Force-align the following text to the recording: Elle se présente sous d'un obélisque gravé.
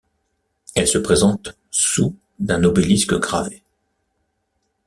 Elle 0.73 0.87
se 0.87 0.97
présente 0.97 1.55
sous 1.69 2.17
d'un 2.39 2.63
obélisque 2.63 3.13
gravé. 3.19 3.61